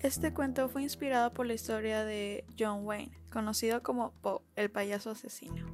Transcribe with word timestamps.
Este 0.00 0.32
cuento 0.32 0.68
fue 0.68 0.82
inspirado 0.82 1.32
por 1.32 1.44
la 1.44 1.54
historia 1.54 2.04
de 2.04 2.44
John 2.56 2.86
Wayne, 2.86 3.10
conocido 3.32 3.82
como 3.82 4.12
Poe, 4.20 4.42
el 4.54 4.70
payaso 4.70 5.10
asesino. 5.10 5.66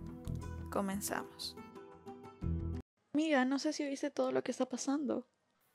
Comenzamos. 0.73 1.55
Amiga, 3.13 3.45
no 3.45 3.59
sé 3.59 3.75
si 3.75 3.85
viste 3.85 4.11
todo 4.11 4.33
lo 4.33 4.43
que 4.43 4.51
está 4.51 4.65
pasando. 4.65 5.27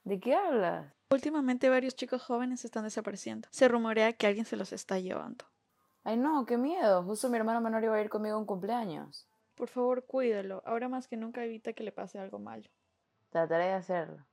¿De 0.04 0.20
qué 0.20 0.34
hablas? 0.34 0.92
Últimamente 1.12 1.70
varios 1.70 1.96
chicos 1.96 2.24
jóvenes 2.24 2.66
están 2.66 2.86
desapareciendo. 2.86 3.48
Se 3.52 3.68
rumorea 3.68 4.14
que 4.14 4.26
alguien 4.26 4.46
se 4.46 4.58
los 4.58 4.74
está 4.74 4.98
llevando. 4.98 5.46
Ay 6.04 6.18
no, 6.18 6.48
qué 6.48 6.58
miedo. 6.58 7.04
Justo 7.04 7.30
mi 7.30 7.38
hermano 7.38 7.62
menor 7.62 7.84
iba 7.84 7.96
a 7.96 8.02
ir 8.02 8.10
conmigo 8.10 8.36
a 8.36 8.40
un 8.40 8.48
cumpleaños. 8.48 9.28
Por 9.54 9.68
favor, 9.68 10.08
cuídalo. 10.08 10.64
Ahora 10.66 10.90
más 10.90 11.08
que 11.08 11.18
nunca 11.18 11.46
evita 11.46 11.74
que 11.74 11.84
le 11.84 11.92
pase 11.92 12.18
algo 12.18 12.40
malo. 12.40 12.68
Trataré 13.30 13.66
de 13.66 13.74
hacerlo. 13.74 14.26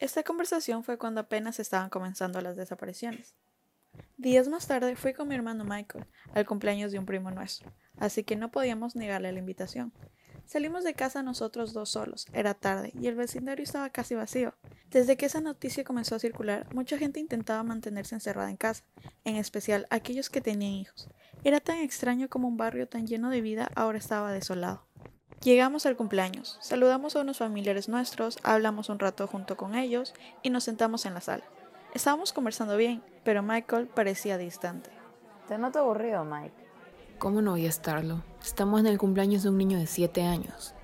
Esta 0.00 0.22
conversación 0.22 0.82
fue 0.82 0.96
cuando 0.96 1.20
apenas 1.20 1.60
estaban 1.60 1.90
comenzando 1.90 2.40
las 2.40 2.56
desapariciones. 2.56 3.34
Días 4.16 4.48
más 4.48 4.66
tarde 4.66 4.96
fui 4.96 5.12
con 5.12 5.28
mi 5.28 5.34
hermano 5.34 5.62
Michael 5.64 6.06
al 6.32 6.46
cumpleaños 6.46 6.90
de 6.90 6.98
un 6.98 7.04
primo 7.04 7.30
nuestro, 7.30 7.70
así 7.98 8.24
que 8.24 8.34
no 8.34 8.50
podíamos 8.50 8.96
negarle 8.96 9.30
la 9.30 9.40
invitación. 9.40 9.92
Salimos 10.46 10.84
de 10.84 10.94
casa 10.94 11.22
nosotros 11.22 11.74
dos 11.74 11.90
solos, 11.90 12.26
era 12.32 12.54
tarde 12.54 12.92
y 12.98 13.08
el 13.08 13.14
vecindario 13.14 13.62
estaba 13.62 13.90
casi 13.90 14.14
vacío. 14.14 14.54
Desde 14.88 15.18
que 15.18 15.26
esa 15.26 15.42
noticia 15.42 15.84
comenzó 15.84 16.14
a 16.14 16.18
circular, 16.18 16.66
mucha 16.74 16.96
gente 16.96 17.20
intentaba 17.20 17.62
mantenerse 17.62 18.14
encerrada 18.14 18.48
en 18.48 18.56
casa, 18.56 18.84
en 19.24 19.36
especial 19.36 19.86
aquellos 19.90 20.30
que 20.30 20.40
tenían 20.40 20.72
hijos. 20.72 21.10
Era 21.44 21.60
tan 21.60 21.76
extraño 21.76 22.30
como 22.30 22.48
un 22.48 22.56
barrio 22.56 22.88
tan 22.88 23.06
lleno 23.06 23.28
de 23.28 23.42
vida 23.42 23.70
ahora 23.74 23.98
estaba 23.98 24.32
desolado. 24.32 24.89
Llegamos 25.42 25.86
al 25.86 25.96
cumpleaños, 25.96 26.58
saludamos 26.60 27.16
a 27.16 27.22
unos 27.22 27.38
familiares 27.38 27.88
nuestros, 27.88 28.38
hablamos 28.42 28.90
un 28.90 28.98
rato 28.98 29.26
junto 29.26 29.56
con 29.56 29.74
ellos 29.74 30.12
y 30.42 30.50
nos 30.50 30.64
sentamos 30.64 31.06
en 31.06 31.14
la 31.14 31.22
sala. 31.22 31.44
Estábamos 31.94 32.34
conversando 32.34 32.76
bien, 32.76 33.02
pero 33.24 33.42
Michael 33.42 33.86
parecía 33.86 34.36
distante. 34.36 34.90
Te 35.48 35.56
noto 35.56 35.78
aburrido, 35.78 36.26
Mike. 36.26 36.52
¿Cómo 37.18 37.40
no 37.40 37.52
voy 37.52 37.64
a 37.64 37.70
estarlo? 37.70 38.22
Estamos 38.42 38.80
en 38.80 38.86
el 38.86 38.98
cumpleaños 38.98 39.42
de 39.42 39.48
un 39.48 39.56
niño 39.56 39.78
de 39.78 39.86
7 39.86 40.24
años. 40.24 40.74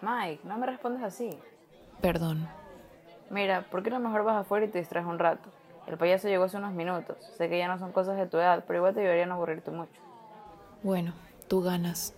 Mike, 0.00 0.40
no 0.48 0.58
me 0.58 0.66
respondes 0.66 1.04
así. 1.04 1.38
Perdón. 2.00 2.48
Mira, 3.30 3.68
¿por 3.70 3.84
qué 3.84 3.90
no 3.90 4.00
mejor 4.00 4.24
vas 4.24 4.40
afuera 4.40 4.66
y 4.66 4.68
te 4.68 4.80
distraes 4.80 5.06
un 5.06 5.20
rato? 5.20 5.48
El 5.86 5.96
payaso 5.96 6.26
llegó 6.26 6.42
hace 6.42 6.56
unos 6.56 6.72
minutos. 6.72 7.18
Sé 7.38 7.48
que 7.48 7.56
ya 7.56 7.68
no 7.68 7.78
son 7.78 7.92
cosas 7.92 8.16
de 8.16 8.26
tu 8.26 8.38
edad, 8.38 8.64
pero 8.66 8.80
igual 8.80 8.94
te 8.94 9.26
no 9.26 9.34
aburrirte 9.34 9.70
mucho. 9.70 10.00
Bueno, 10.82 11.12
tú 11.46 11.62
ganas. 11.62 12.16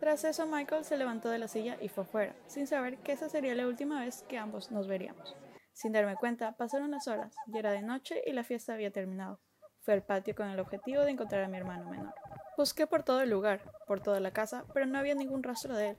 Tras 0.00 0.24
eso, 0.24 0.46
Michael 0.46 0.86
se 0.86 0.96
levantó 0.96 1.28
de 1.28 1.38
la 1.38 1.46
silla 1.46 1.76
y 1.78 1.88
fue 1.88 2.06
fuera, 2.06 2.34
sin 2.46 2.66
saber 2.66 2.96
que 2.98 3.12
esa 3.12 3.28
sería 3.28 3.54
la 3.54 3.66
última 3.66 4.00
vez 4.00 4.24
que 4.28 4.38
ambos 4.38 4.70
nos 4.70 4.88
veríamos. 4.88 5.36
Sin 5.74 5.92
darme 5.92 6.16
cuenta, 6.16 6.56
pasaron 6.56 6.90
las 6.90 7.06
horas, 7.06 7.36
ya 7.46 7.58
era 7.58 7.72
de 7.72 7.82
noche 7.82 8.22
y 8.26 8.32
la 8.32 8.42
fiesta 8.42 8.72
había 8.72 8.90
terminado. 8.90 9.40
Fui 9.80 9.92
al 9.92 10.02
patio 10.02 10.34
con 10.34 10.48
el 10.48 10.58
objetivo 10.58 11.02
de 11.02 11.10
encontrar 11.10 11.44
a 11.44 11.48
mi 11.48 11.58
hermano 11.58 11.90
menor. 11.90 12.14
Busqué 12.56 12.86
por 12.86 13.02
todo 13.02 13.20
el 13.20 13.28
lugar, 13.28 13.60
por 13.86 14.00
toda 14.00 14.20
la 14.20 14.30
casa, 14.30 14.64
pero 14.72 14.86
no 14.86 14.98
había 14.98 15.14
ningún 15.14 15.42
rastro 15.42 15.76
de 15.76 15.90
él. 15.90 15.96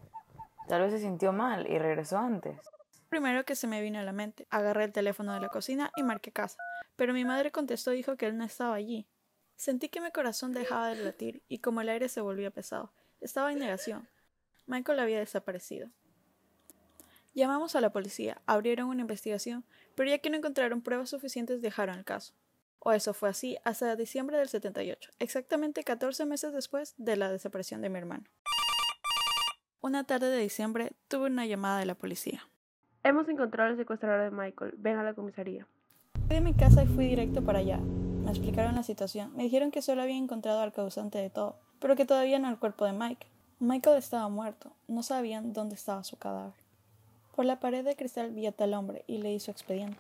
Tal 0.68 0.82
vez 0.82 0.92
se 0.94 1.00
sintió 1.00 1.32
mal 1.32 1.70
y 1.70 1.78
regresó 1.78 2.18
antes. 2.18 2.60
Primero 3.08 3.46
que 3.46 3.56
se 3.56 3.68
me 3.68 3.82
vino 3.82 4.00
a 4.00 4.04
la 4.04 4.14
mente, 4.14 4.48
agarré 4.50 4.86
el 4.86 4.94
teléfono 4.94 5.34
de 5.34 5.42
la 5.42 5.50
cocina 5.50 5.92
y 5.96 6.02
marqué 6.02 6.32
casa, 6.32 6.58
pero 6.96 7.14
mi 7.14 7.26
madre 7.26 7.52
contestó 7.52 7.94
y 7.94 7.98
dijo 7.98 8.18
que 8.18 8.26
él 8.26 8.38
no 8.38 8.46
estaba 8.46 8.74
allí. 8.74 9.08
Sentí 9.56 9.90
que 9.90 10.02
mi 10.02 10.10
corazón 10.12 10.54
dejaba 10.54 10.88
de 10.88 11.04
latir 11.04 11.44
y 11.48 11.60
como 11.60 11.82
el 11.82 11.90
aire 11.90 12.10
se 12.10 12.22
volvía 12.22 12.50
pesado, 12.50 12.94
estaba 13.22 13.52
en 13.52 13.60
negación. 13.60 14.08
Michael 14.68 15.00
había 15.00 15.20
desaparecido. 15.20 15.90
Llamamos 17.34 17.76
a 17.76 17.82
la 17.82 17.94
policía, 17.94 18.42
abrieron 18.46 18.90
una 18.90 19.02
investigación, 19.02 19.64
pero 19.96 20.10
ya 20.10 20.18
que 20.18 20.30
no 20.30 20.38
encontraron 20.38 20.82
pruebas 20.82 21.10
suficientes 21.10 21.62
dejaron 21.62 21.98
el 21.98 22.04
caso. 22.04 22.34
O 22.80 22.92
eso 22.92 23.14
fue 23.14 23.30
así 23.30 23.58
hasta 23.64 23.96
diciembre 23.96 24.38
del 24.38 24.50
78, 24.50 25.12
exactamente 25.20 25.84
14 25.84 26.26
meses 26.26 26.52
después 26.52 26.96
de 26.98 27.16
la 27.16 27.32
desaparición 27.32 27.82
de 27.82 27.90
mi 27.90 28.00
hermano. 28.00 28.26
Una 29.82 30.04
tarde 30.04 30.30
de 30.30 30.42
diciembre 30.42 30.92
tuve 31.08 31.28
una 31.28 31.46
llamada 31.46 31.80
de 31.80 31.86
la 31.86 31.96
policía. 31.96 32.48
Hemos 33.04 33.28
encontrado 33.30 33.72
al 33.72 33.78
secuestrador 33.78 34.30
de 34.30 34.36
Michael. 34.36 34.74
Ven 34.78 34.98
a 34.98 35.04
la 35.04 35.16
comisaría. 35.16 35.68
Fui 36.28 36.36
de 36.36 36.42
mi 36.42 36.54
casa 36.54 36.84
y 36.84 36.88
fui 36.88 37.08
directo 37.08 37.44
para 37.44 37.60
allá. 37.60 37.78
Me 37.78 38.30
explicaron 38.30 38.76
la 38.76 38.84
situación. 38.84 39.36
Me 39.36 39.44
dijeron 39.44 39.72
que 39.72 39.82
solo 39.82 40.04
había 40.04 40.18
encontrado 40.18 40.62
al 40.62 40.72
causante 40.72 41.18
de 41.18 41.32
todo, 41.32 41.60
pero 41.82 41.98
que 41.98 42.06
todavía 42.06 42.40
no 42.40 42.48
el 42.48 42.58
cuerpo 42.58 42.86
de 42.86 42.94
Mike. 42.94 43.28
Michael 43.60 43.98
estaba 43.98 44.30
muerto. 44.30 44.72
No 44.88 45.04
sabían 45.04 45.52
dónde 45.52 45.76
estaba 45.76 46.06
su 46.06 46.16
cadáver. 46.16 46.54
Por 47.36 47.44
la 47.44 47.60
pared 47.60 47.84
de 47.84 47.98
cristal 47.98 48.32
vi 48.32 48.46
a 48.46 48.54
tal 48.54 48.74
hombre 48.74 49.04
y 49.08 49.18
leí 49.18 49.42
su 49.42 49.52
expediente. 49.52 49.98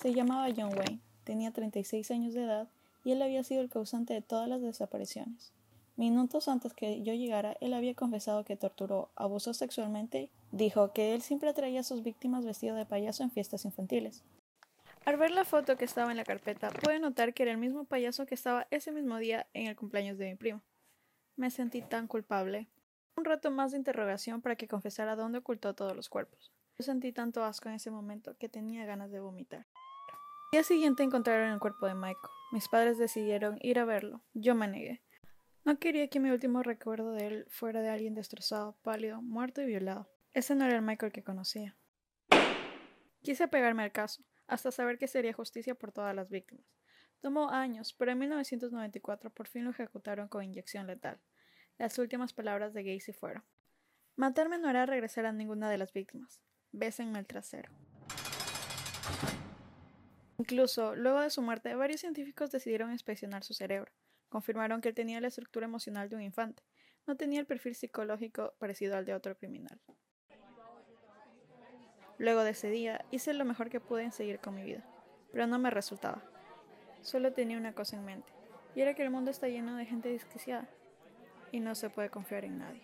Se 0.00 0.14
llamaba 0.14 0.48
John 0.56 0.76
Wayne 0.78 1.00
tenía 1.24 1.50
36 1.50 2.10
años 2.10 2.34
de 2.34 2.44
edad 2.44 2.68
y 3.02 3.12
él 3.12 3.22
había 3.22 3.42
sido 3.42 3.62
el 3.62 3.70
causante 3.70 4.14
de 4.14 4.22
todas 4.22 4.48
las 4.48 4.62
desapariciones. 4.62 5.52
Minutos 5.96 6.48
antes 6.48 6.72
que 6.72 7.02
yo 7.02 7.14
llegara, 7.14 7.56
él 7.60 7.72
había 7.72 7.94
confesado 7.94 8.44
que 8.44 8.56
torturó, 8.56 9.10
abusó 9.16 9.54
sexualmente, 9.54 10.28
dijo 10.52 10.92
que 10.92 11.14
él 11.14 11.22
siempre 11.22 11.48
atraía 11.48 11.80
a 11.80 11.84
sus 11.84 12.02
víctimas 12.02 12.44
vestido 12.44 12.74
de 12.76 12.86
payaso 12.86 13.22
en 13.22 13.30
fiestas 13.30 13.64
infantiles. 13.64 14.22
Al 15.04 15.16
ver 15.18 15.30
la 15.30 15.44
foto 15.44 15.76
que 15.76 15.84
estaba 15.84 16.10
en 16.10 16.16
la 16.16 16.24
carpeta, 16.24 16.70
pude 16.70 16.98
notar 16.98 17.34
que 17.34 17.42
era 17.42 17.52
el 17.52 17.58
mismo 17.58 17.84
payaso 17.84 18.26
que 18.26 18.34
estaba 18.34 18.66
ese 18.70 18.90
mismo 18.90 19.18
día 19.18 19.46
en 19.54 19.66
el 19.66 19.76
cumpleaños 19.76 20.18
de 20.18 20.30
mi 20.30 20.34
primo. 20.34 20.62
Me 21.36 21.50
sentí 21.50 21.82
tan 21.82 22.06
culpable. 22.06 22.68
Un 23.16 23.24
rato 23.24 23.50
más 23.50 23.72
de 23.72 23.78
interrogación 23.78 24.40
para 24.40 24.56
que 24.56 24.68
confesara 24.68 25.16
dónde 25.16 25.38
ocultó 25.38 25.74
todos 25.74 25.94
los 25.96 26.08
cuerpos. 26.08 26.52
Yo 26.78 26.84
sentí 26.84 27.12
tanto 27.12 27.44
asco 27.44 27.68
en 27.68 27.74
ese 27.74 27.90
momento 27.90 28.36
que 28.36 28.48
tenía 28.48 28.86
ganas 28.86 29.10
de 29.10 29.20
vomitar. 29.20 29.66
El 30.52 30.58
día 30.58 30.62
siguiente 30.64 31.02
encontraron 31.02 31.52
el 31.52 31.58
cuerpo 31.58 31.86
de 31.86 31.94
Michael. 31.94 32.32
Mis 32.52 32.68
padres 32.68 32.98
decidieron 32.98 33.58
ir 33.60 33.80
a 33.80 33.84
verlo. 33.84 34.22
Yo 34.32 34.54
me 34.54 34.68
negué. 34.68 35.02
No 35.64 35.78
quería 35.78 36.08
que 36.08 36.20
mi 36.20 36.30
último 36.30 36.62
recuerdo 36.62 37.12
de 37.12 37.26
él 37.26 37.46
fuera 37.48 37.80
de 37.80 37.88
alguien 37.88 38.14
destrozado, 38.14 38.76
pálido, 38.82 39.22
muerto 39.22 39.62
y 39.62 39.66
violado. 39.66 40.08
Ese 40.32 40.54
no 40.54 40.64
era 40.64 40.76
el 40.76 40.82
Michael 40.82 41.12
que 41.12 41.24
conocía. 41.24 41.76
Quise 43.22 43.48
pegarme 43.48 43.82
al 43.82 43.92
caso, 43.92 44.22
hasta 44.46 44.70
saber 44.70 44.98
que 44.98 45.08
sería 45.08 45.32
justicia 45.32 45.74
por 45.74 45.90
todas 45.90 46.14
las 46.14 46.28
víctimas. 46.28 46.66
Tomó 47.24 47.48
años, 47.48 47.94
pero 47.94 48.12
en 48.12 48.18
1994 48.18 49.30
por 49.30 49.48
fin 49.48 49.64
lo 49.64 49.70
ejecutaron 49.70 50.28
con 50.28 50.44
inyección 50.44 50.86
letal. 50.86 51.18
Las 51.78 51.98
últimas 51.98 52.34
palabras 52.34 52.74
de 52.74 52.82
Gacy 52.82 53.14
fueron: 53.14 53.42
Matarme 54.14 54.58
no 54.58 54.68
hará 54.68 54.84
regresar 54.84 55.24
a 55.24 55.32
ninguna 55.32 55.70
de 55.70 55.78
las 55.78 55.94
víctimas. 55.94 56.42
Bésenme 56.72 57.18
el 57.18 57.26
trasero. 57.26 57.72
Incluso, 60.36 60.94
luego 60.94 61.22
de 61.22 61.30
su 61.30 61.40
muerte, 61.40 61.74
varios 61.74 62.02
científicos 62.02 62.50
decidieron 62.50 62.92
inspeccionar 62.92 63.42
su 63.42 63.54
cerebro. 63.54 63.90
Confirmaron 64.28 64.82
que 64.82 64.90
él 64.90 64.94
tenía 64.94 65.18
la 65.22 65.28
estructura 65.28 65.64
emocional 65.64 66.10
de 66.10 66.16
un 66.16 66.22
infante. 66.22 66.62
No 67.06 67.16
tenía 67.16 67.40
el 67.40 67.46
perfil 67.46 67.74
psicológico 67.74 68.52
parecido 68.58 68.98
al 68.98 69.06
de 69.06 69.14
otro 69.14 69.34
criminal. 69.34 69.80
Luego 72.18 72.44
de 72.44 72.50
ese 72.50 72.68
día, 72.68 73.02
hice 73.10 73.32
lo 73.32 73.46
mejor 73.46 73.70
que 73.70 73.80
pude 73.80 74.02
en 74.02 74.12
seguir 74.12 74.40
con 74.40 74.54
mi 74.54 74.62
vida, 74.62 74.84
pero 75.32 75.46
no 75.46 75.58
me 75.58 75.70
resultaba. 75.70 76.33
Solo 77.04 77.34
tenía 77.34 77.58
una 77.58 77.74
cosa 77.74 77.98
en 77.98 78.06
mente, 78.06 78.32
y 78.74 78.80
era 78.80 78.94
que 78.94 79.02
el 79.02 79.10
mundo 79.10 79.30
está 79.30 79.46
lleno 79.46 79.76
de 79.76 79.84
gente 79.84 80.08
desquiciada, 80.08 80.70
y 81.52 81.60
no 81.60 81.74
se 81.74 81.90
puede 81.90 82.08
confiar 82.08 82.46
en 82.46 82.58
nadie. 82.58 82.82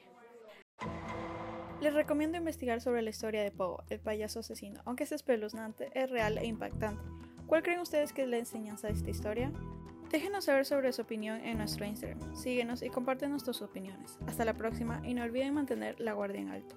Les 1.80 1.94
recomiendo 1.94 2.36
investigar 2.36 2.82
sobre 2.82 3.00
la 3.00 3.08
historia 3.08 3.42
de 3.42 3.50
Poe, 3.50 3.82
el 3.88 3.98
payaso 3.98 4.40
asesino, 4.40 4.82
aunque 4.84 5.04
es 5.04 5.12
espeluznante, 5.12 5.90
es 5.94 6.10
real 6.10 6.36
e 6.36 6.44
impactante. 6.44 7.02
¿Cuál 7.46 7.62
creen 7.62 7.80
ustedes 7.80 8.12
que 8.12 8.22
es 8.24 8.28
la 8.28 8.36
enseñanza 8.36 8.88
de 8.88 8.92
esta 8.92 9.08
historia? 9.08 9.50
Déjenos 10.10 10.44
saber 10.44 10.66
sobre 10.66 10.92
su 10.92 11.00
opinión 11.00 11.40
en 11.40 11.56
nuestro 11.56 11.86
Instagram. 11.86 12.36
Síguenos 12.36 12.82
y 12.82 12.90
compártenos 12.90 13.42
tus 13.42 13.62
opiniones. 13.62 14.18
Hasta 14.26 14.44
la 14.44 14.52
próxima 14.52 15.00
y 15.02 15.14
no 15.14 15.22
olviden 15.22 15.54
mantener 15.54 15.98
la 15.98 16.12
guardia 16.12 16.42
en 16.42 16.50
alto. 16.50 16.76